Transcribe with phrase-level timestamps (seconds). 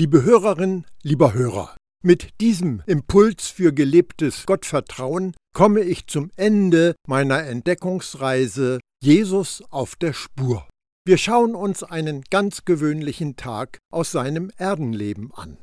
[0.00, 7.42] Liebe Hörerin, lieber Hörer, mit diesem Impuls für gelebtes Gottvertrauen komme ich zum Ende meiner
[7.42, 10.68] Entdeckungsreise Jesus auf der Spur.
[11.04, 15.58] Wir schauen uns einen ganz gewöhnlichen Tag aus seinem Erdenleben an.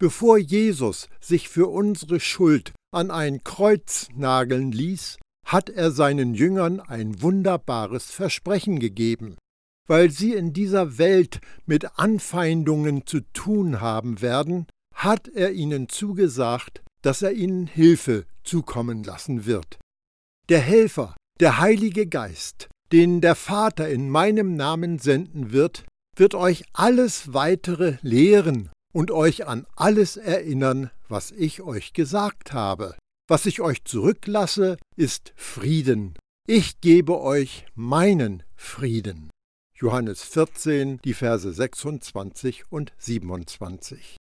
[0.00, 5.16] Bevor Jesus sich für unsere Schuld an ein Kreuz nageln ließ,
[5.46, 9.36] hat er seinen Jüngern ein wunderbares Versprechen gegeben
[9.86, 16.82] weil sie in dieser Welt mit Anfeindungen zu tun haben werden, hat er ihnen zugesagt,
[17.02, 19.78] dass er ihnen Hilfe zukommen lassen wird.
[20.48, 25.84] Der Helfer, der Heilige Geist, den der Vater in meinem Namen senden wird,
[26.16, 32.96] wird euch alles weitere lehren und euch an alles erinnern, was ich euch gesagt habe.
[33.28, 36.14] Was ich euch zurücklasse, ist Frieden.
[36.48, 39.30] Ich gebe euch meinen Frieden.
[39.80, 44.16] Johannes 14, die Verse 26 und 27.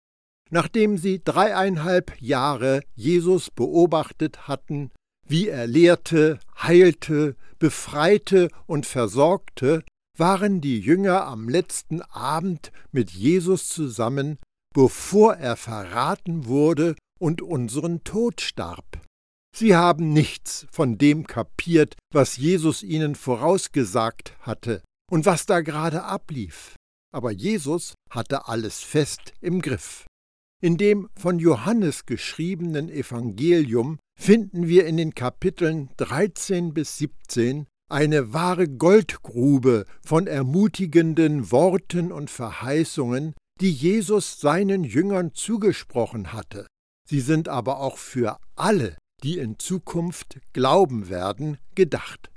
[0.50, 4.90] Nachdem sie dreieinhalb Jahre Jesus beobachtet hatten,
[5.28, 9.84] wie er lehrte, heilte, befreite und versorgte,
[10.18, 14.38] waren die Jünger am letzten Abend mit Jesus zusammen,
[14.74, 19.00] bevor er verraten wurde und unseren Tod starb.
[19.56, 26.04] Sie haben nichts von dem kapiert, was Jesus ihnen vorausgesagt hatte und was da gerade
[26.04, 26.76] ablief.
[27.12, 30.06] Aber Jesus hatte alles fest im Griff.
[30.60, 38.32] In dem von Johannes geschriebenen Evangelium finden wir in den Kapiteln 13 bis 17 eine
[38.32, 46.66] wahre Goldgrube von ermutigenden Worten und Verheißungen, die Jesus seinen Jüngern zugesprochen hatte.
[47.08, 52.30] Sie sind aber auch für alle, die in Zukunft glauben werden, gedacht.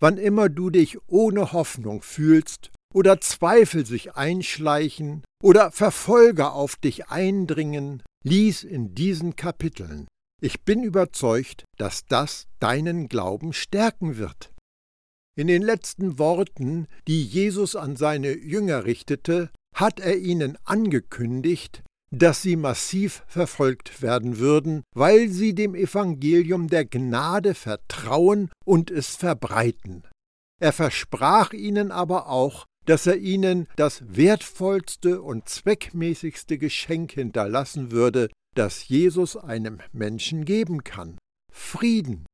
[0.00, 7.08] Wann immer du dich ohne Hoffnung fühlst oder Zweifel sich einschleichen oder Verfolger auf dich
[7.08, 10.08] eindringen, lies in diesen Kapiteln.
[10.42, 14.52] Ich bin überzeugt, dass das deinen Glauben stärken wird.
[15.36, 22.42] In den letzten Worten, die Jesus an seine Jünger richtete, hat er ihnen angekündigt, dass
[22.42, 30.04] sie massiv verfolgt werden würden, weil sie dem Evangelium der Gnade vertrauen und es verbreiten.
[30.60, 38.28] Er versprach ihnen aber auch, dass er ihnen das wertvollste und zweckmäßigste Geschenk hinterlassen würde,
[38.54, 41.16] das Jesus einem Menschen geben kann
[41.52, 42.26] Frieden.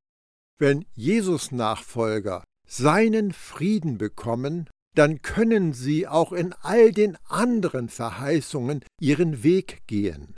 [0.58, 8.82] Wenn Jesus Nachfolger seinen Frieden bekommen, dann können sie auch in all den anderen Verheißungen
[9.00, 10.34] ihren Weg gehen.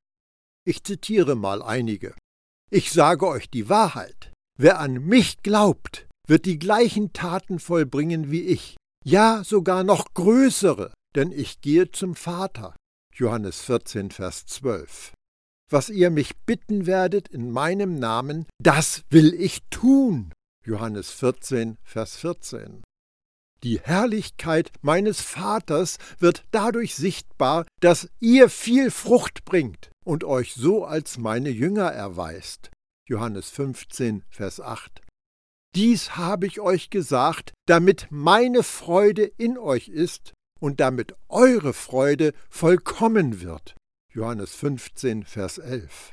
[0.66, 2.14] Ich zitiere mal einige.
[2.70, 4.32] Ich sage euch die Wahrheit.
[4.58, 10.92] Wer an mich glaubt, wird die gleichen Taten vollbringen wie ich, ja sogar noch größere,
[11.14, 12.74] denn ich gehe zum Vater.
[13.14, 15.12] Johannes 14, Vers 12.
[15.70, 20.32] Was ihr mich bitten werdet in meinem Namen, das will ich tun.
[20.64, 22.82] Johannes 14, Vers 14.
[23.64, 30.84] Die Herrlichkeit meines Vaters wird dadurch sichtbar, dass ihr viel Frucht bringt und euch so
[30.84, 32.70] als meine Jünger erweist.
[33.08, 35.02] Johannes 15, Vers 8.
[35.74, 42.32] Dies habe ich euch gesagt, damit meine Freude in euch ist und damit eure Freude
[42.48, 43.74] vollkommen wird.
[44.12, 46.12] Johannes 15, Vers 11.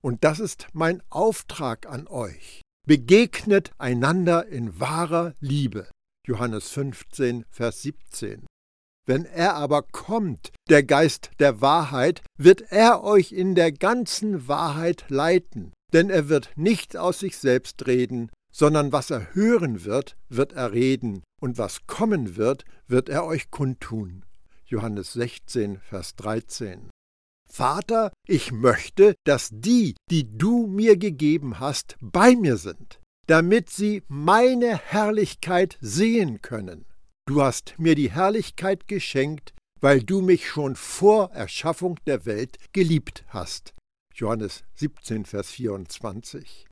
[0.00, 2.62] Und das ist mein Auftrag an euch.
[2.86, 5.88] Begegnet einander in wahrer Liebe.
[6.28, 8.44] Johannes 15, Vers 17.
[9.06, 15.06] Wenn er aber kommt, der Geist der Wahrheit, wird er euch in der ganzen Wahrheit
[15.08, 20.52] leiten, denn er wird nicht aus sich selbst reden, sondern was er hören wird, wird
[20.52, 24.26] er reden, und was kommen wird, wird er euch kundtun.
[24.66, 26.90] Johannes 16, Vers 13.
[27.50, 34.02] Vater, ich möchte, dass die, die du mir gegeben hast, bei mir sind, damit sie
[34.08, 36.86] meine Herrlichkeit sehen können.
[37.26, 43.24] Du hast mir die Herrlichkeit geschenkt, weil du mich schon vor Erschaffung der Welt geliebt
[43.28, 43.74] hast.
[44.14, 46.66] Johannes 17, Vers 24.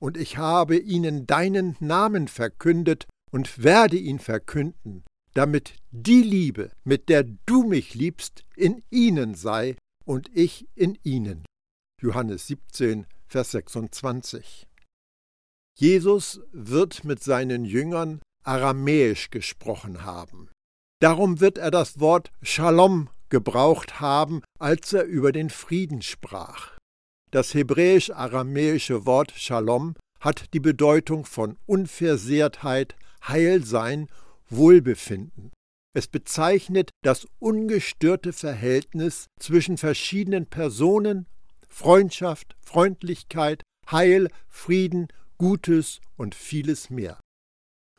[0.00, 7.08] Und ich habe ihnen deinen Namen verkündet und werde ihn verkünden, damit die Liebe, mit
[7.08, 11.44] der du mich liebst, in ihnen sei und ich in ihnen.
[12.02, 14.66] Johannes 17, Vers 26.
[15.76, 20.50] Jesus wird mit seinen Jüngern aramäisch gesprochen haben.
[21.00, 26.78] Darum wird er das Wort Shalom gebraucht haben, als er über den Frieden sprach.
[27.32, 32.94] Das hebräisch-aramäische Wort Shalom hat die Bedeutung von Unversehrtheit,
[33.26, 34.08] Heilsein,
[34.48, 35.50] Wohlbefinden.
[35.96, 41.26] Es bezeichnet das ungestörte Verhältnis zwischen verschiedenen Personen,
[41.68, 45.08] Freundschaft, Freundlichkeit, Heil, Frieden,
[45.38, 47.20] Gutes und vieles mehr.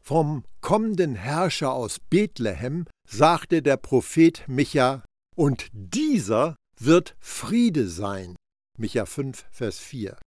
[0.02, 5.04] Vom kommenden Herrscher aus Bethlehem sagte der Prophet Micha,
[5.36, 8.36] und dieser wird Friede sein.
[8.78, 10.18] Micha 5, Vers 4.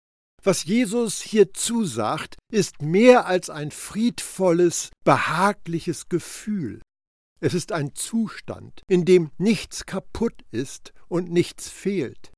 [0.43, 6.81] Was Jesus hier zusagt, ist mehr als ein friedvolles, behagliches Gefühl.
[7.41, 12.33] Es ist ein Zustand, in dem nichts kaputt ist und nichts fehlt.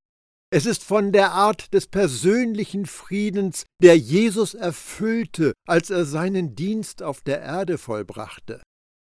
[0.52, 7.05] Es ist von der Art des persönlichen Friedens, der Jesus erfüllte, als er seinen Dienst
[7.05, 8.61] auf der Erde vollbrachte.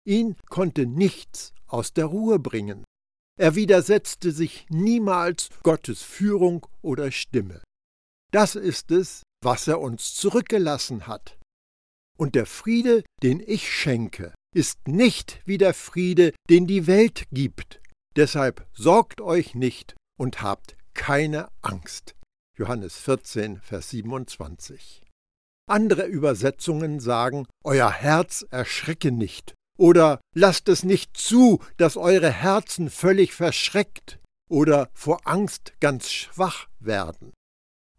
[0.04, 2.84] Ihn konnte nichts aus der Ruhe bringen.
[3.40, 7.62] Er widersetzte sich niemals Gottes Führung oder Stimme.
[8.32, 11.38] Das ist es, was er uns zurückgelassen hat.
[12.18, 17.80] Und der Friede, den ich schenke, ist nicht wie der Friede, den die Welt gibt.
[18.16, 22.16] Deshalb sorgt euch nicht und habt keine Angst.
[22.58, 25.04] Johannes 14, Vers 27.
[25.70, 32.90] Andere Übersetzungen sagen, Euer Herz erschrecke nicht oder lasst es nicht zu, dass eure Herzen
[32.90, 37.32] völlig verschreckt oder vor Angst ganz schwach werden.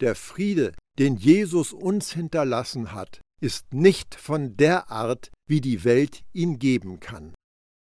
[0.00, 6.24] Der Friede, den Jesus uns hinterlassen hat, ist nicht von der Art, wie die Welt
[6.32, 7.32] ihn geben kann.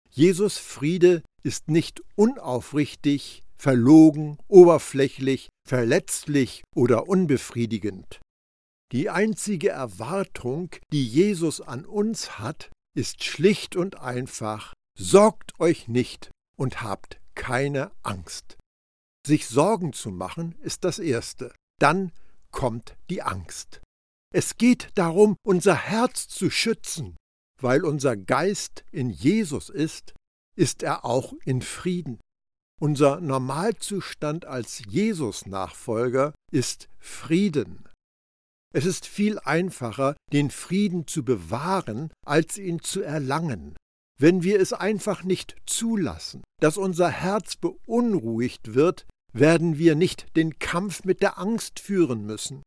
[0.09, 8.21] Jesus Friede ist nicht unaufrichtig, verlogen, oberflächlich, verletzlich oder unbefriedigend.
[8.93, 16.31] Die einzige Erwartung, die Jesus an uns hat, ist schlicht und einfach, sorgt euch nicht
[16.57, 18.57] und habt keine Angst.
[19.27, 22.13] Sich Sorgen zu machen ist das Erste, dann
[22.51, 23.81] kommt die Angst.
[24.33, 27.17] Es geht darum, unser Herz zu schützen.
[27.61, 30.15] Weil unser Geist in Jesus ist,
[30.57, 32.19] ist er auch in Frieden.
[32.83, 37.87] Unser Normalzustand als Jesus-Nachfolger ist Frieden.
[38.75, 43.77] Es ist viel einfacher, den Frieden zu bewahren, als ihn zu erlangen.
[44.19, 50.59] Wenn wir es einfach nicht zulassen, dass unser Herz beunruhigt wird, werden wir nicht den
[50.59, 52.63] Kampf mit der Angst führen müssen.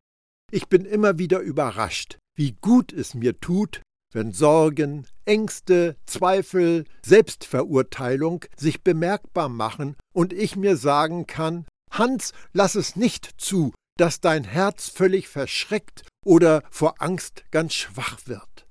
[0.51, 3.81] Ich bin immer wieder überrascht, wie gut es mir tut,
[4.13, 12.75] wenn Sorgen, Ängste, Zweifel, Selbstverurteilung sich bemerkbar machen und ich mir sagen kann, Hans, lass
[12.75, 18.67] es nicht zu, dass dein Herz völlig verschreckt oder vor Angst ganz schwach wird.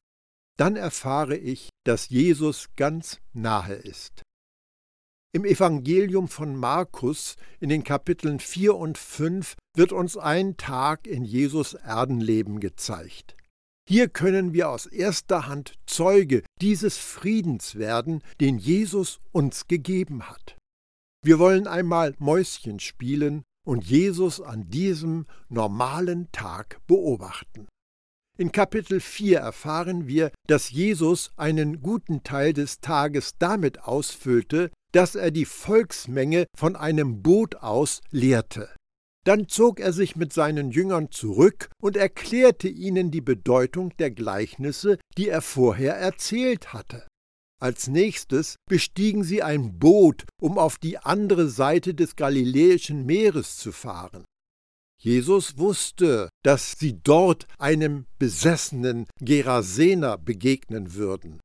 [0.58, 4.22] Dann erfahre ich, dass Jesus ganz nahe ist.
[5.34, 11.24] Im Evangelium von Markus in den Kapiteln 4 und 5 wird uns ein Tag in
[11.24, 13.36] Jesus Erdenleben gezeigt.
[13.88, 20.56] Hier können wir aus erster Hand Zeuge dieses Friedens werden, den Jesus uns gegeben hat.
[21.24, 27.68] Wir wollen einmal Mäuschen spielen und Jesus an diesem normalen Tag beobachten.
[28.36, 35.14] In Kapitel 4 erfahren wir, dass Jesus einen guten Teil des Tages damit ausfüllte, dass
[35.14, 38.68] er die Volksmenge von einem Boot aus lehrte.
[39.24, 44.98] Dann zog er sich mit seinen Jüngern zurück und erklärte ihnen die Bedeutung der Gleichnisse,
[45.16, 47.06] die er vorher erzählt hatte.
[47.62, 53.70] Als nächstes bestiegen sie ein Boot, um auf die andere Seite des Galiläischen Meeres zu
[53.70, 54.24] fahren.
[55.00, 61.38] Jesus wusste, dass sie dort einem besessenen Gerasener begegnen würden.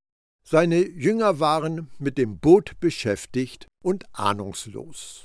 [0.44, 5.24] Seine Jünger waren mit dem Boot beschäftigt und ahnungslos.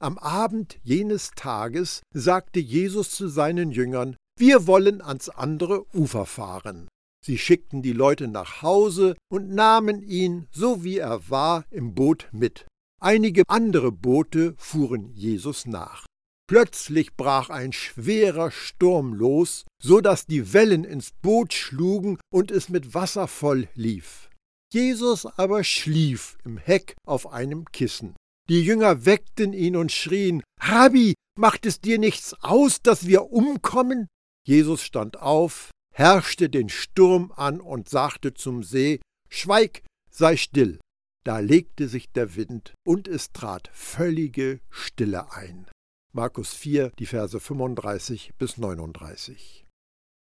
[0.00, 6.88] Am Abend jenes Tages sagte Jesus zu seinen Jüngern, wir wollen ans andere Ufer fahren.
[7.24, 12.28] Sie schickten die Leute nach Hause und nahmen ihn, so wie er war, im Boot
[12.32, 12.66] mit.
[13.00, 16.04] Einige andere Boote fuhren Jesus nach.
[16.46, 22.68] Plötzlich brach ein schwerer Sturm los, so dass die Wellen ins Boot schlugen und es
[22.68, 24.28] mit Wasser voll lief.
[24.70, 28.14] Jesus aber schlief im Heck auf einem Kissen.
[28.50, 34.08] Die Jünger weckten ihn und schrien, Rabbi, macht es dir nichts aus, dass wir umkommen?
[34.46, 40.78] Jesus stand auf, herrschte den Sturm an und sagte zum See, Schweig, sei still.
[41.24, 45.66] Da legte sich der Wind und es trat völlige Stille ein.
[46.12, 49.64] Markus 4, die Verse 35 bis 39.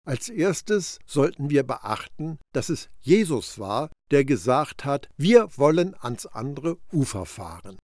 [0.06, 6.26] Als erstes sollten wir beachten, dass es Jesus war, der gesagt hat, wir wollen ans
[6.26, 7.76] andere Ufer fahren.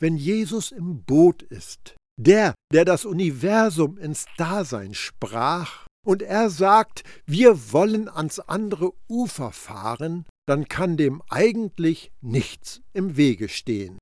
[0.00, 7.04] Wenn Jesus im Boot ist, der, der das Universum ins Dasein sprach, und er sagt,
[7.26, 13.98] wir wollen ans andere Ufer fahren, dann kann dem eigentlich nichts im Wege stehen.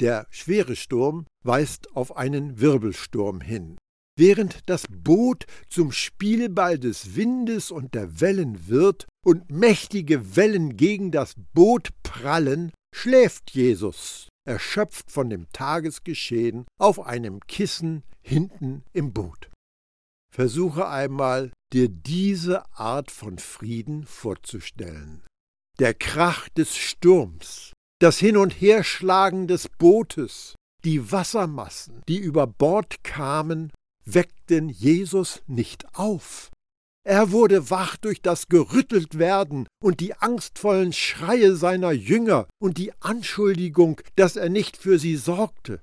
[0.00, 3.76] Der schwere Sturm weist auf einen Wirbelsturm hin.
[4.16, 11.10] Während das Boot zum Spielball des Windes und der Wellen wird und mächtige Wellen gegen
[11.10, 19.50] das Boot prallen, schläft Jesus, erschöpft von dem Tagesgeschehen, auf einem Kissen hinten im Boot.
[20.34, 25.22] Versuche einmal, dir diese Art von Frieden vorzustellen.
[25.78, 33.04] Der Krach des Sturms, das Hin- und Herschlagen des Bootes, die Wassermassen, die über Bord
[33.04, 33.70] kamen
[34.04, 36.50] weckten Jesus nicht auf.
[37.06, 44.00] Er wurde wach durch das Gerütteltwerden und die angstvollen Schreie seiner Jünger und die Anschuldigung,
[44.16, 45.80] dass er nicht für sie sorgte.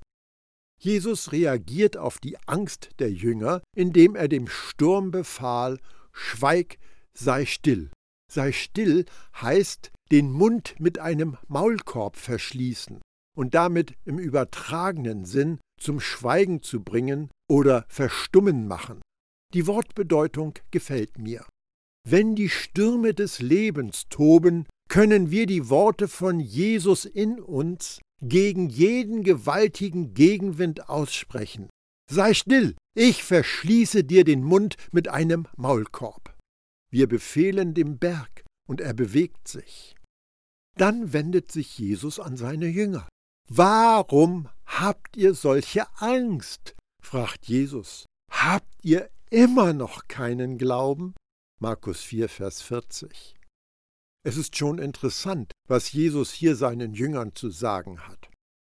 [0.83, 5.79] Jesus reagiert auf die Angst der Jünger, indem er dem Sturm befahl,
[6.11, 6.79] Schweig,
[7.13, 7.91] sei still.
[8.31, 9.05] Sei still
[9.39, 12.99] heißt den Mund mit einem Maulkorb verschließen
[13.37, 19.01] und damit im übertragenen Sinn zum Schweigen zu bringen oder verstummen machen.
[19.53, 21.45] Die Wortbedeutung gefällt mir.
[22.07, 28.69] Wenn die Stürme des Lebens toben, können wir die Worte von Jesus in uns gegen
[28.69, 31.69] jeden gewaltigen Gegenwind aussprechen.
[32.09, 36.37] Sei still, ich verschließe dir den Mund mit einem Maulkorb.
[36.91, 39.95] Wir befehlen dem Berg, und er bewegt sich.
[40.77, 43.07] Dann wendet sich Jesus an seine Jünger.
[43.49, 46.75] Warum habt ihr solche Angst?
[47.03, 48.05] fragt Jesus.
[48.31, 51.15] Habt ihr immer noch keinen Glauben?
[51.59, 53.35] Markus 4, Vers 40.
[54.23, 58.29] Es ist schon interessant, was Jesus hier seinen Jüngern zu sagen hat.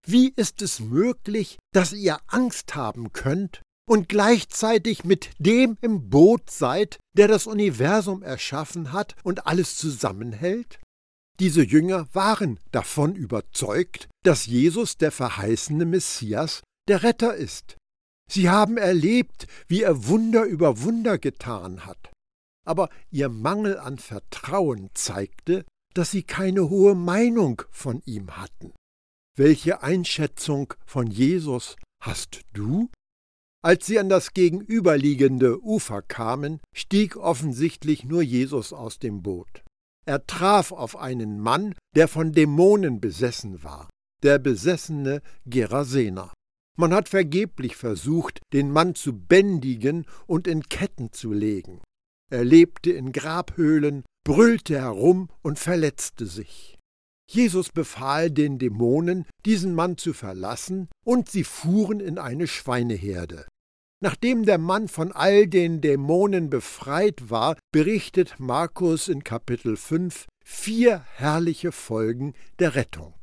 [0.08, 6.50] Wie ist es möglich, dass ihr Angst haben könnt und gleichzeitig mit dem im Boot
[6.50, 10.80] seid, der das Universum erschaffen hat und alles zusammenhält?
[11.40, 17.78] Diese Jünger waren davon überzeugt, dass Jesus der verheißene Messias, der Retter ist.
[18.32, 22.12] Sie haben erlebt, wie er Wunder über Wunder getan hat.
[22.66, 28.74] Aber ihr Mangel an Vertrauen zeigte, dass sie keine hohe Meinung von ihm hatten.
[29.38, 32.90] Welche Einschätzung von Jesus hast du?
[33.64, 39.64] Als sie an das gegenüberliegende Ufer kamen, stieg offensichtlich nur Jesus aus dem Boot.
[40.06, 43.90] Er traf auf einen Mann, der von Dämonen besessen war,
[44.22, 46.32] der besessene Gerasener.
[46.78, 51.82] Man hat vergeblich versucht, den Mann zu bändigen und in Ketten zu legen.
[52.32, 56.78] Er lebte in Grabhöhlen, brüllte herum und verletzte sich.
[57.30, 63.46] Jesus befahl den Dämonen, diesen Mann zu verlassen, und sie fuhren in eine Schweineherde.
[64.02, 71.04] Nachdem der Mann von all den Dämonen befreit war, berichtet Markus in Kapitel 5 vier
[71.16, 73.16] herrliche Folgen der Rettung.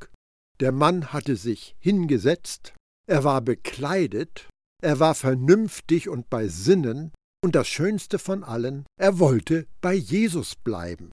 [0.60, 2.74] Der Mann hatte sich hingesetzt,
[3.06, 4.48] er war bekleidet,
[4.82, 10.54] er war vernünftig und bei Sinnen, und das Schönste von allen, er wollte bei Jesus
[10.54, 11.10] bleiben.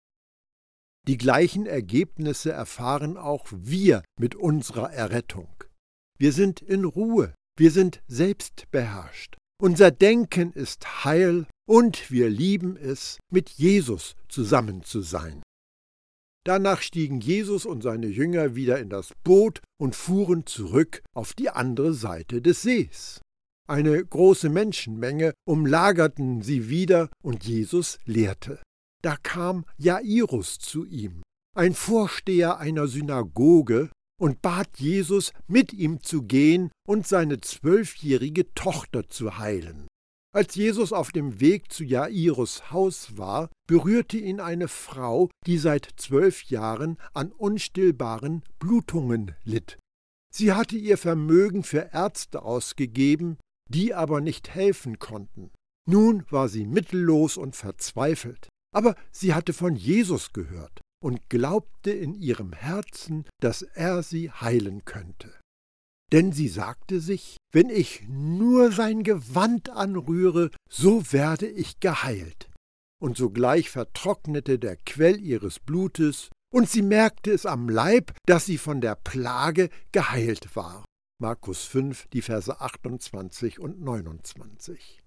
[1.08, 5.50] Die gleichen Ergebnisse erfahren auch wir mit unserer Errettung.
[6.18, 13.18] Wir sind in Ruhe, wir sind selbstbeherrscht, unser Denken ist heil und wir lieben es,
[13.32, 15.42] mit Jesus zusammen zu sein.
[16.46, 21.50] Danach stiegen Jesus und seine Jünger wieder in das Boot und fuhren zurück auf die
[21.50, 23.20] andere Seite des Sees.
[23.70, 28.60] Eine große Menschenmenge umlagerten sie wieder und Jesus lehrte.
[29.04, 31.22] Da kam Jairus zu ihm,
[31.56, 39.08] ein Vorsteher einer Synagoge, und bat Jesus, mit ihm zu gehen und seine zwölfjährige Tochter
[39.08, 39.88] zu heilen.
[40.36, 45.88] Als Jesus auf dem Weg zu Jairus Haus war, berührte ihn eine Frau, die seit
[45.96, 49.78] zwölf Jahren an unstillbaren Blutungen litt.
[50.34, 53.38] Sie hatte ihr Vermögen für Ärzte ausgegeben,
[53.70, 55.52] die aber nicht helfen konnten.
[55.88, 58.50] Nun war sie mittellos und verzweifelt.
[58.76, 64.86] Aber sie hatte von Jesus gehört und glaubte in ihrem Herzen, dass er sie heilen
[64.86, 65.34] könnte.
[66.12, 72.50] Denn sie sagte sich, wenn ich nur sein Gewand anrühre, so werde ich geheilt.
[73.02, 78.58] Und sogleich vertrocknete der Quell ihres Blutes, und sie merkte es am Leib, dass sie
[78.58, 80.84] von der Plage geheilt war.
[81.22, 85.02] Markus 5, die Verse 28 und 29.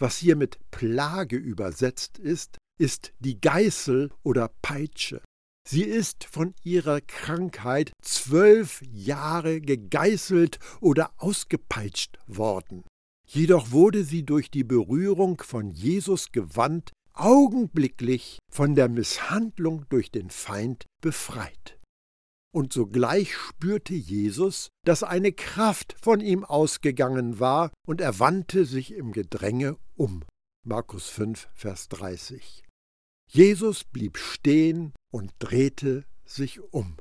[0.00, 5.20] Was hier mit Plage übersetzt ist, ist die Geißel oder Peitsche.
[5.68, 12.82] Sie ist von ihrer Krankheit zwölf Jahre gegeißelt oder ausgepeitscht worden.
[13.26, 20.30] Jedoch wurde sie durch die Berührung von Jesus Gewand augenblicklich von der Misshandlung durch den
[20.30, 21.78] Feind befreit.
[22.54, 28.94] Und sogleich spürte Jesus, dass eine Kraft von ihm ausgegangen war, und er wandte sich
[28.94, 30.22] im Gedränge um.
[30.64, 32.62] Markus 5, Vers 30.
[33.28, 36.96] Jesus blieb stehen und drehte sich um.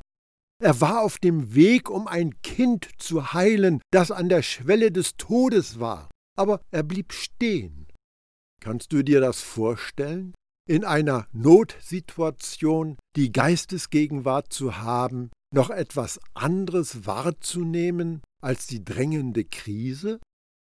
[0.60, 5.18] Er war auf dem Weg, um ein Kind zu heilen, das an der Schwelle des
[5.18, 7.88] Todes war, aber er blieb stehen.
[8.60, 10.34] Kannst du dir das vorstellen?
[10.68, 20.20] In einer Notsituation die Geistesgegenwart zu haben, noch etwas anderes wahrzunehmen als die drängende Krise?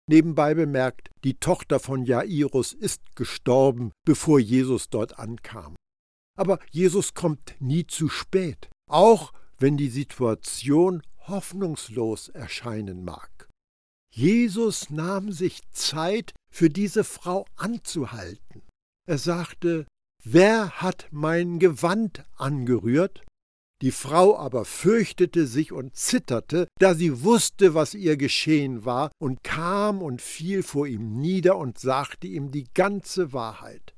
[0.07, 5.75] Nebenbei bemerkt, die Tochter von Jairus ist gestorben, bevor Jesus dort ankam.
[6.37, 13.47] Aber Jesus kommt nie zu spät, auch wenn die Situation hoffnungslos erscheinen mag.
[14.13, 18.61] Jesus nahm sich Zeit, für diese Frau anzuhalten.
[19.07, 19.87] Er sagte,
[20.23, 23.23] Wer hat mein Gewand angerührt?
[23.81, 29.43] Die Frau aber fürchtete sich und zitterte, da sie wusste, was ihr geschehen war, und
[29.43, 33.95] kam und fiel vor ihm nieder und sagte ihm die ganze Wahrheit.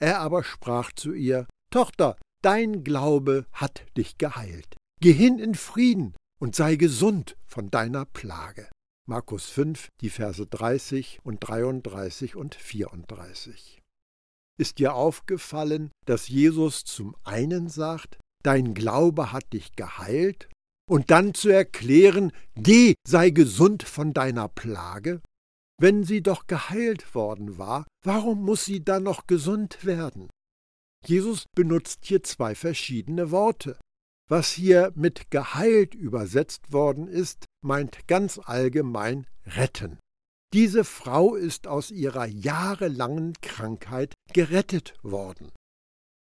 [0.00, 4.76] Er aber sprach zu ihr, Tochter, dein Glaube hat dich geheilt.
[5.00, 8.68] Geh hin in Frieden und sei gesund von deiner Plage.
[9.06, 13.82] Markus 5, die Verse 30 und 33 und 34.
[14.58, 20.48] Ist dir aufgefallen, dass Jesus zum einen sagt, dein Glaube hat dich geheilt,
[20.88, 25.20] und dann zu erklären, geh, sei gesund von deiner Plage?
[25.80, 30.28] Wenn sie doch geheilt worden war, warum muss sie dann noch gesund werden?
[31.06, 33.78] Jesus benutzt hier zwei verschiedene Worte.
[34.28, 39.98] Was hier mit geheilt übersetzt worden ist, meint ganz allgemein retten.
[40.52, 45.50] Diese Frau ist aus ihrer jahrelangen Krankheit gerettet worden.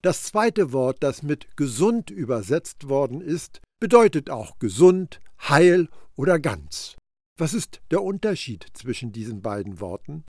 [0.03, 6.97] Das zweite Wort, das mit gesund übersetzt worden ist, bedeutet auch gesund, heil oder ganz.
[7.39, 10.25] Was ist der Unterschied zwischen diesen beiden Worten?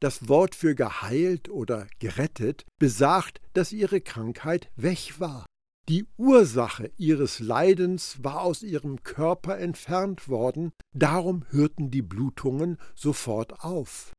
[0.00, 5.46] Das Wort für geheilt oder gerettet besagt, dass ihre Krankheit weg war.
[5.88, 13.64] Die Ursache ihres Leidens war aus ihrem Körper entfernt worden, darum hörten die Blutungen sofort
[13.64, 14.12] auf.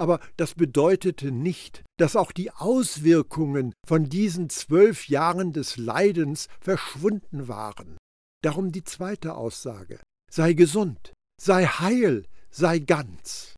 [0.00, 7.48] Aber das bedeutete nicht, dass auch die Auswirkungen von diesen zwölf Jahren des Leidens verschwunden
[7.48, 7.98] waren.
[8.42, 10.00] Darum die zweite Aussage.
[10.32, 13.54] Sei gesund, sei heil, sei ganz.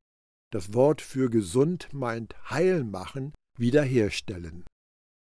[0.52, 4.64] Das Wort für gesund meint heil machen, wiederherstellen.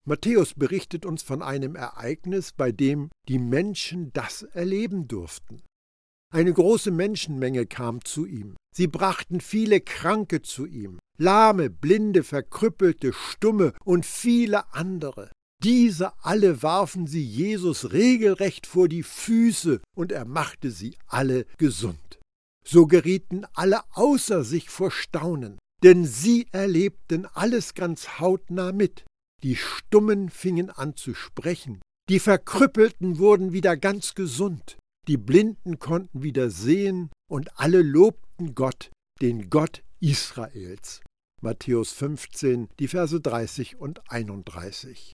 [0.07, 5.61] Matthäus berichtet uns von einem Ereignis, bei dem die Menschen das erleben durften.
[6.35, 8.57] Eine große Menschenmenge kam zu ihm.
[8.75, 15.31] Sie brachten viele Kranke zu ihm, Lahme, Blinde, Verkrüppelte, Stumme und viele andere.
[15.63, 22.19] Diese alle warfen sie Jesus regelrecht vor die Füße, und er machte sie alle gesund.
[22.67, 29.05] So gerieten alle außer sich vor Staunen, denn sie erlebten alles ganz hautnah mit.
[29.41, 34.75] Die Stummen fingen an zu sprechen, die Verkrüppelten wurden wieder ganz gesund,
[35.07, 38.91] die Blinden konnten wieder sehen und alle lobten Gott,
[39.21, 41.01] den Gott Israels.
[41.41, 45.13] Matthäus 15, die Verse 30 und 31.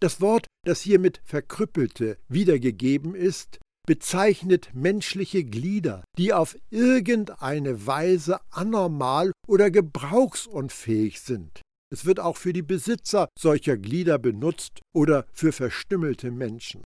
[0.00, 8.40] Das Wort, das hier mit Verkrüppelte wiedergegeben ist, bezeichnet menschliche Glieder, die auf irgendeine Weise
[8.50, 11.62] anormal oder gebrauchsunfähig sind.
[11.92, 16.82] Es wird auch für die Besitzer solcher Glieder benutzt oder für verstümmelte Menschen.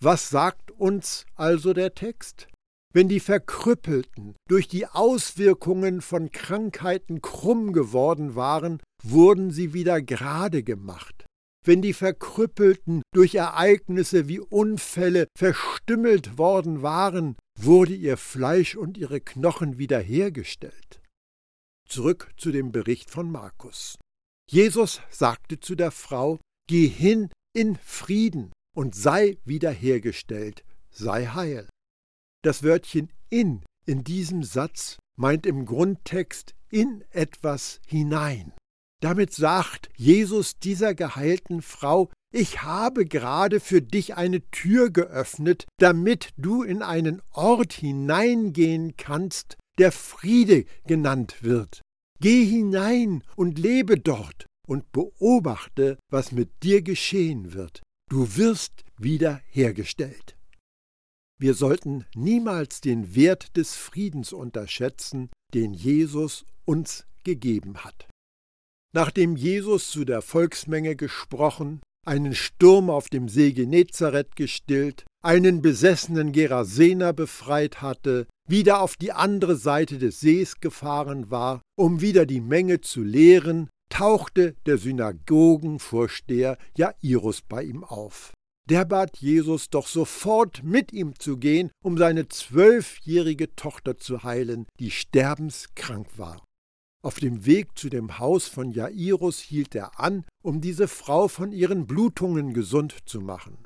[0.00, 2.48] Was sagt uns also der Text?
[2.94, 10.62] Wenn die Verkrüppelten durch die Auswirkungen von Krankheiten krumm geworden waren, wurden sie wieder gerade
[10.62, 11.26] gemacht.
[11.64, 19.20] Wenn die Verkrüppelten durch Ereignisse wie Unfälle verstümmelt worden waren, wurde ihr Fleisch und ihre
[19.20, 21.02] Knochen wiederhergestellt.
[21.86, 23.98] Zurück zu dem Bericht von Markus.
[24.48, 31.68] Jesus sagte zu der Frau, Geh hin in Frieden und sei wiederhergestellt, sei heil.
[32.44, 38.52] Das Wörtchen in in diesem Satz meint im Grundtext in etwas hinein.
[39.02, 46.28] Damit sagt Jesus dieser geheilten Frau, ich habe gerade für dich eine Tür geöffnet, damit
[46.36, 51.82] du in einen Ort hineingehen kannst, der Friede genannt wird.
[52.20, 57.82] Geh hinein und lebe dort und beobachte, was mit dir geschehen wird.
[58.08, 60.34] Du wirst wiederhergestellt.
[61.38, 68.08] Wir sollten niemals den Wert des Friedens unterschätzen, den Jesus uns gegeben hat.
[68.94, 76.32] Nachdem Jesus zu der Volksmenge gesprochen, einen Sturm auf dem See Genezareth gestillt, einen besessenen
[76.32, 82.40] Gerasener befreit hatte, wieder auf die andere Seite des Sees gefahren war, um wieder die
[82.40, 88.32] Menge zu lehren, tauchte der Synagogenvorsteher Jairus bei ihm auf.
[88.68, 94.66] Der bat Jesus doch sofort mit ihm zu gehen, um seine zwölfjährige Tochter zu heilen,
[94.78, 96.44] die sterbenskrank war.
[97.02, 101.52] Auf dem Weg zu dem Haus von Jairus hielt er an, um diese Frau von
[101.52, 103.64] ihren Blutungen gesund zu machen.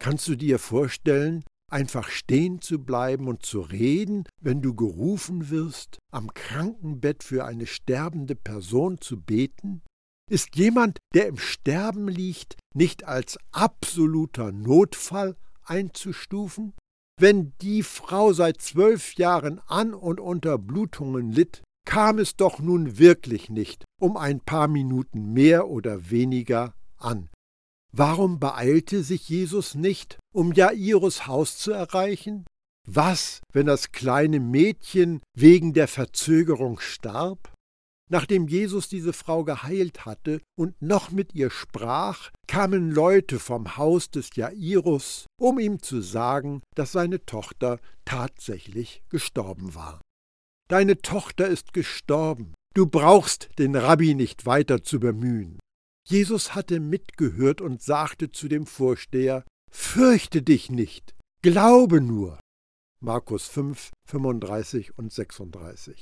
[0.00, 5.98] Kannst du dir vorstellen, einfach stehen zu bleiben und zu reden, wenn du gerufen wirst,
[6.10, 9.82] am Krankenbett für eine sterbende Person zu beten?
[10.30, 16.74] Ist jemand, der im Sterben liegt, nicht als absoluter Notfall einzustufen?
[17.20, 22.98] Wenn die Frau seit zwölf Jahren an und unter Blutungen litt, kam es doch nun
[22.98, 27.28] wirklich nicht um ein paar Minuten mehr oder weniger an.
[27.94, 32.46] Warum beeilte sich Jesus nicht, um Jairus Haus zu erreichen?
[32.86, 37.52] Was, wenn das kleine Mädchen wegen der Verzögerung starb?
[38.10, 44.10] Nachdem Jesus diese Frau geheilt hatte und noch mit ihr sprach, kamen Leute vom Haus
[44.10, 50.00] des Jairus, um ihm zu sagen, dass seine Tochter tatsächlich gestorben war.
[50.68, 55.58] Deine Tochter ist gestorben, du brauchst den Rabbi nicht weiter zu bemühen.
[56.08, 62.38] Jesus hatte mitgehört und sagte zu dem Vorsteher, Fürchte dich nicht, glaube nur.
[63.00, 66.00] Markus 5, 35 und 36.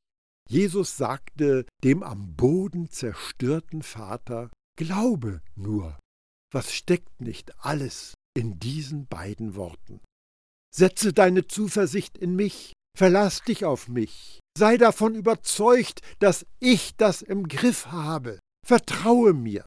[0.48, 5.98] Jesus sagte dem am Boden zerstörten Vater, Glaube nur.
[6.52, 10.00] Was steckt nicht alles in diesen beiden Worten?
[10.74, 17.22] Setze deine Zuversicht in mich, verlass dich auf mich, sei davon überzeugt, dass ich das
[17.22, 19.64] im Griff habe, vertraue mir.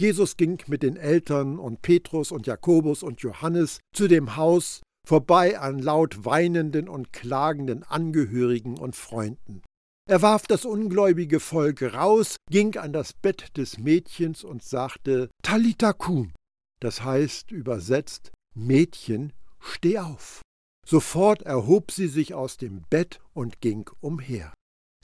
[0.00, 5.58] Jesus ging mit den Eltern und Petrus und Jakobus und Johannes zu dem Haus, vorbei
[5.58, 9.60] an laut weinenden und klagenden Angehörigen und Freunden.
[10.08, 15.92] Er warf das ungläubige Volk raus, ging an das Bett des Mädchens und sagte Talita
[15.92, 16.32] kum,
[16.80, 20.40] das heißt übersetzt Mädchen, steh auf.
[20.86, 24.54] Sofort erhob sie sich aus dem Bett und ging umher.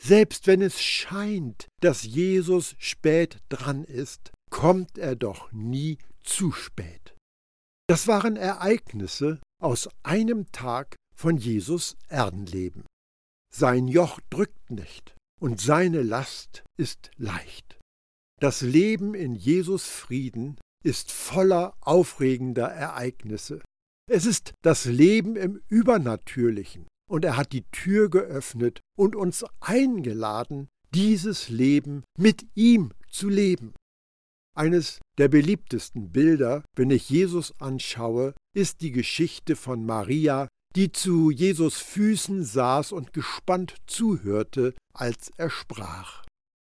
[0.01, 7.15] Selbst wenn es scheint, dass Jesus spät dran ist, kommt er doch nie zu spät.
[7.89, 12.85] Das waren Ereignisse aus einem Tag von Jesus Erdenleben.
[13.55, 17.79] Sein Joch drückt nicht und seine Last ist leicht.
[18.41, 23.63] Das Leben in Jesus Frieden ist voller aufregender Ereignisse.
[24.11, 30.69] Es ist das Leben im Übernatürlichen und er hat die Tür geöffnet und uns eingeladen,
[30.95, 33.75] dieses Leben mit ihm zu leben.
[34.57, 41.31] Eines der beliebtesten Bilder, wenn ich Jesus anschaue, ist die Geschichte von Maria, die zu
[41.31, 46.25] Jesus Füßen saß und gespannt zuhörte, als er sprach.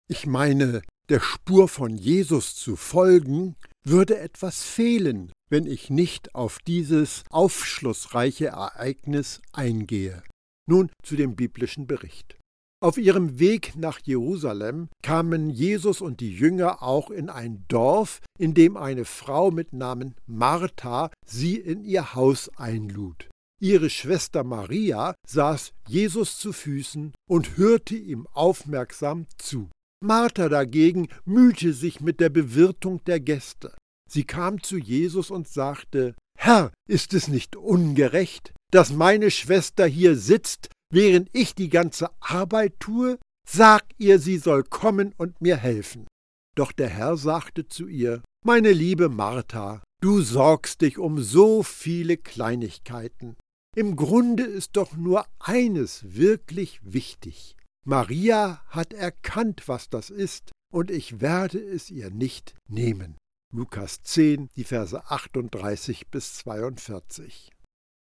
[0.09, 6.59] Ich meine, der Spur von Jesus zu folgen, würde etwas fehlen, wenn ich nicht auf
[6.59, 10.21] dieses aufschlussreiche Ereignis eingehe.
[10.67, 12.38] Nun zu dem biblischen Bericht.
[12.81, 18.53] Auf ihrem Weg nach Jerusalem kamen Jesus und die Jünger auch in ein Dorf, in
[18.53, 23.27] dem eine Frau mit Namen Martha sie in ihr Haus einlud.
[23.61, 29.69] Ihre Schwester Maria saß Jesus zu Füßen und hörte ihm aufmerksam zu.
[30.01, 33.75] Martha dagegen mühte sich mit der Bewirtung der Gäste.
[34.09, 40.15] Sie kam zu Jesus und sagte Herr, ist es nicht ungerecht, dass meine Schwester hier
[40.15, 43.17] sitzt, während ich die ganze Arbeit tue?
[43.47, 46.07] Sag ihr, sie soll kommen und mir helfen.
[46.55, 52.17] Doch der Herr sagte zu ihr, Meine liebe Martha, du sorgst dich um so viele
[52.17, 53.37] Kleinigkeiten.
[53.75, 57.55] Im Grunde ist doch nur eines wirklich wichtig.
[57.85, 63.17] Maria hat erkannt, was das ist, und ich werde es ihr nicht nehmen.
[63.51, 67.49] Lukas 10, die Verse 38 bis 42.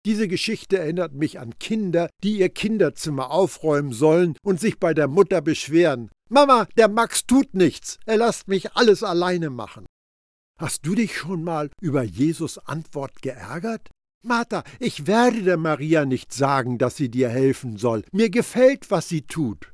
[0.06, 5.08] Diese Geschichte erinnert mich an Kinder, die ihr Kinderzimmer aufräumen sollen und sich bei der
[5.08, 6.10] Mutter beschweren.
[6.30, 9.86] Mama, der Max tut nichts, er lasst mich alles alleine machen.
[10.58, 13.90] Hast du dich schon mal über Jesus Antwort geärgert?
[14.24, 18.04] Martha, ich werde der Maria nicht sagen, dass sie dir helfen soll.
[18.12, 19.72] Mir gefällt, was sie tut.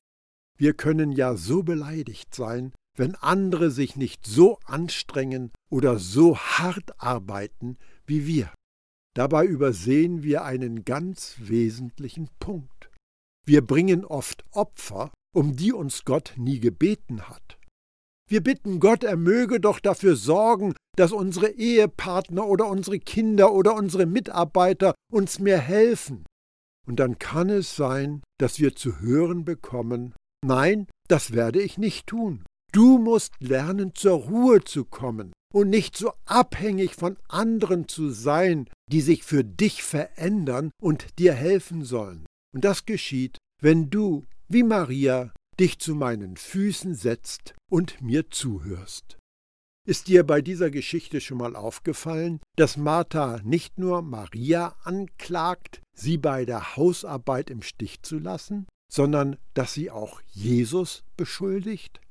[0.57, 6.99] Wir können ja so beleidigt sein, wenn andere sich nicht so anstrengen oder so hart
[7.01, 8.51] arbeiten wie wir.
[9.15, 12.91] Dabei übersehen wir einen ganz wesentlichen Punkt.
[13.47, 17.59] Wir bringen oft Opfer um die uns Gott nie gebeten hat.
[18.27, 23.75] Wir bitten Gott, er möge doch dafür sorgen, dass unsere Ehepartner oder unsere Kinder oder
[23.75, 26.25] unsere Mitarbeiter uns mehr helfen.
[26.87, 32.07] Und dann kann es sein, dass wir zu hören bekommen, nein, das werde ich nicht
[32.07, 32.45] tun.
[32.71, 38.69] Du musst lernen, zur Ruhe zu kommen und nicht so abhängig von anderen zu sein,
[38.91, 42.25] die sich für dich verändern und dir helfen sollen.
[42.53, 49.17] Und das geschieht, wenn du, wie Maria, dich zu meinen Füßen setzt und mir zuhörst.
[49.87, 56.17] Ist dir bei dieser Geschichte schon mal aufgefallen, dass Martha nicht nur Maria anklagt, sie
[56.17, 62.01] bei der Hausarbeit im Stich zu lassen, sondern dass sie auch Jesus beschuldigt?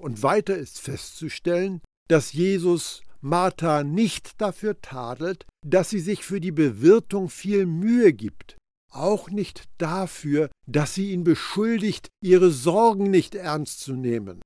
[0.00, 6.52] Und weiter ist festzustellen, dass Jesus Martha nicht dafür tadelt, dass sie sich für die
[6.52, 8.56] Bewirtung viel Mühe gibt,
[8.88, 14.42] auch nicht dafür, dass sie ihn beschuldigt, ihre Sorgen nicht ernst zu nehmen.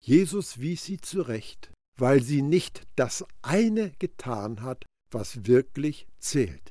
[0.00, 6.70] Jesus wies sie zurecht, weil sie nicht das eine getan hat, was wirklich zählt.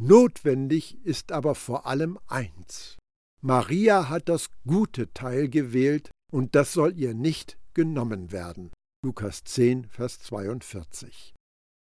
[0.00, 2.96] Notwendig ist aber vor allem eins.
[3.42, 8.70] Maria hat das gute Teil gewählt, und das soll ihr nicht genommen werden.
[9.04, 11.32] Lukas 10, Vers 42.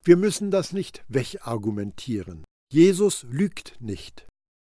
[0.04, 2.44] Wir müssen das nicht wegargumentieren.
[2.70, 4.26] Jesus lügt nicht.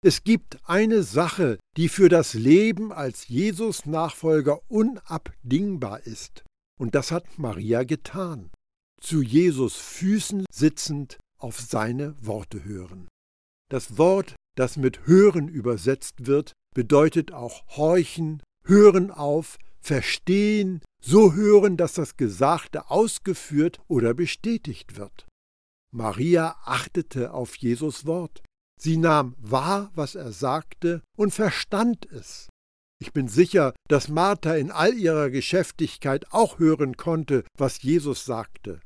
[0.05, 6.43] Es gibt eine Sache, die für das Leben als Jesus-Nachfolger unabdingbar ist.
[6.79, 8.51] Und das hat Maria getan.
[9.01, 13.07] Zu Jesus Füßen sitzend auf seine Worte hören.
[13.71, 21.77] Das Wort, das mit hören übersetzt wird, bedeutet auch horchen, hören auf, verstehen, so hören,
[21.77, 25.27] dass das Gesagte ausgeführt oder bestätigt wird.
[25.91, 28.43] Maria achtete auf Jesus Wort.
[28.79, 32.47] Sie nahm wahr, was er sagte, und verstand es.
[33.01, 38.81] Ich bin sicher, dass Martha in all ihrer Geschäftigkeit auch hören konnte, was Jesus sagte.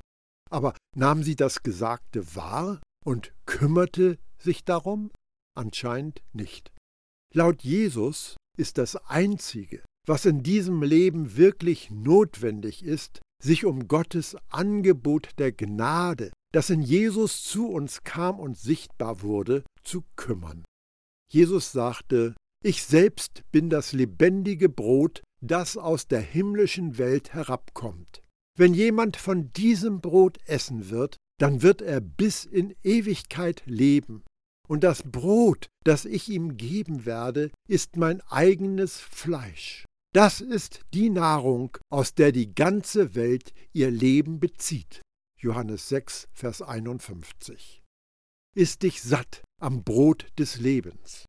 [0.49, 5.12] Aber nahm sie das Gesagte wahr und kümmerte sich darum?
[5.56, 6.71] Anscheinend nicht.
[7.34, 14.38] Laut Jesus ist das Einzige, was in diesem Leben wirklich notwendig ist, sich um Gottes
[14.50, 20.63] Angebot der Gnade, das in Jesus zu uns kam und sichtbar wurde, zu kümmern.
[21.32, 28.22] Jesus sagte, ich selbst bin das lebendige Brot, das aus der himmlischen Welt herabkommt.
[28.58, 34.24] Wenn jemand von diesem Brot essen wird, dann wird er bis in Ewigkeit leben.
[34.68, 39.86] Und das Brot, das ich ihm geben werde, ist mein eigenes Fleisch.
[40.13, 45.02] Das ist die Nahrung, aus der die ganze Welt ihr Leben bezieht.
[45.39, 47.82] Johannes 6, Vers 51.
[48.56, 51.26] Ist dich satt am Brot des Lebens.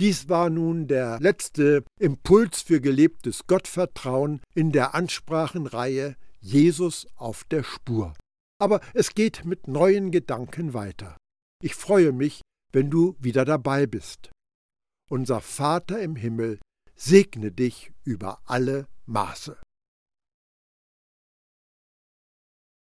[0.00, 7.62] Dies war nun der letzte Impuls für gelebtes Gottvertrauen in der Ansprachenreihe Jesus auf der
[7.62, 8.14] Spur.
[8.58, 11.16] Aber es geht mit neuen Gedanken weiter.
[11.62, 12.40] Ich freue mich,
[12.72, 14.32] wenn du wieder dabei bist.
[15.08, 16.58] Unser Vater im Himmel
[16.96, 19.56] segne dich über alle Maße.